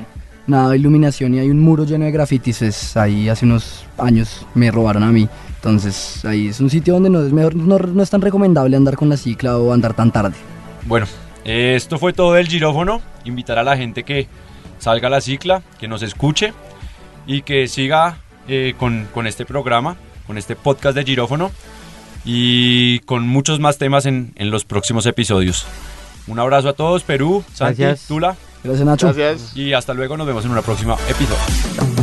Nada 0.50 0.72
de 0.72 0.78
iluminación 0.78 1.36
y 1.36 1.40
hay 1.40 1.52
un 1.52 1.60
muro 1.60 1.86
lleno 1.86 2.06
de 2.06 2.12
grafitis. 2.12 2.98
Ahí 2.98 3.30
hace 3.30 3.46
unos 3.46 3.86
años 4.00 4.48
me 4.56 4.72
robaron 4.72 5.04
a 5.04 5.12
mí. 5.12 5.30
Entonces 5.58 6.26
ahí 6.26 6.48
es 6.48 6.60
un 6.60 6.72
sitio 6.72 6.96
donde 6.96 7.12
no 7.12 7.22
es, 7.22 7.32
mejor, 7.32 7.56
no, 7.56 7.78
no 7.78 8.02
es 8.02 8.10
tan 8.10 8.20
recomendable 8.20 8.76
andar 8.76 8.96
con 8.96 9.10
la 9.10 9.18
cicla 9.18 9.60
o 9.60 9.72
andar 9.72 9.94
tan 9.94 10.12
tarde. 10.12 10.36
Bueno, 10.88 11.06
esto 11.46 12.00
fue 12.00 12.14
todo 12.14 12.34
del 12.34 12.48
girófono. 12.48 13.00
Invitar 13.26 13.60
a 13.60 13.64
la 13.64 13.78
gente 13.78 14.02
que 14.04 14.28
salga 14.80 15.08
a 15.08 15.12
la 15.12 15.22
cicla, 15.22 15.62
que 15.80 15.88
nos 15.88 16.02
escuche 16.02 16.52
y 17.28 17.44
que 17.44 17.68
siga 17.68 18.18
eh, 18.48 18.74
con, 18.80 19.08
con 19.14 19.28
este 19.28 19.46
programa, 19.46 19.98
con 20.26 20.40
este 20.40 20.56
podcast 20.56 20.96
de 20.96 21.04
girófono 21.04 21.52
y 22.26 23.02
con 23.02 23.28
muchos 23.28 23.60
más 23.60 23.78
temas 23.78 24.08
en, 24.08 24.34
en 24.36 24.50
los 24.50 24.66
próximos 24.66 25.06
episodios. 25.06 25.68
Un 26.28 26.40
abrazo 26.40 26.70
a 26.70 26.74
todos, 26.74 27.04
Perú, 27.04 27.44
Santi, 27.54 27.82
Gracias. 27.84 28.08
Tula 28.08 28.36
Gracias 28.64 28.86
Nacho. 28.86 29.14
Gracias. 29.14 29.56
y 29.56 29.74
hasta 29.74 29.94
luego. 29.94 30.18
Nos 30.18 30.28
vemos 30.28 30.46
en 30.46 30.52
una 30.52 30.62
próxima 30.62 30.96
episodio. 31.10 31.99